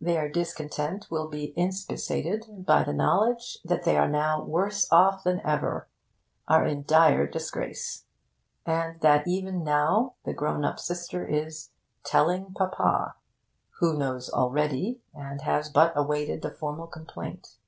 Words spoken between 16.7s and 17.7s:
complaint).